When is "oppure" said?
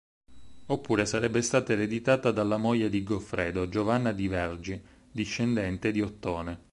0.65-1.05